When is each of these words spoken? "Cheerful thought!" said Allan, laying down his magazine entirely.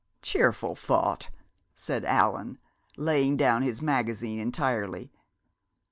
"Cheerful 0.23 0.73
thought!" 0.73 1.29
said 1.75 2.03
Allan, 2.05 2.57
laying 2.97 3.37
down 3.37 3.61
his 3.61 3.83
magazine 3.83 4.39
entirely. 4.39 5.11